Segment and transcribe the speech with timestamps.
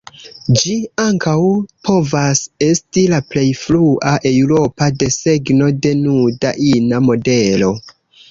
[0.59, 0.71] Ĝi
[1.01, 1.33] ankaŭ
[1.89, 7.71] povas esti la plej frua eŭropa desegno de nuda ina modelo.